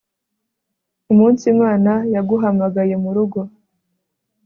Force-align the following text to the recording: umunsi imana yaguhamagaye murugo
umunsi 1.11 1.43
imana 1.53 1.91
yaguhamagaye 2.13 2.95
murugo 3.03 3.39